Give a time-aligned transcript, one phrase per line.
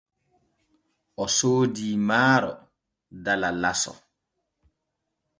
[1.23, 2.51] O soodii maaro
[3.23, 3.93] dala laso.